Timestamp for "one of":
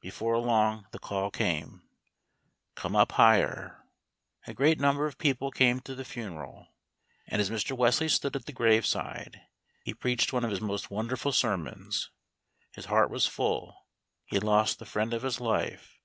10.32-10.50